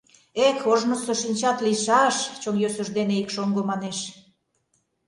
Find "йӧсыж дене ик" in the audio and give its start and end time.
2.63-3.29